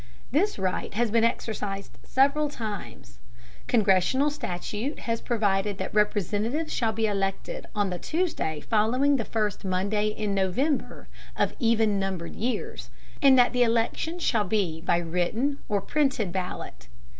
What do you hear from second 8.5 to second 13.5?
following the first Monday in November of even numbered years, and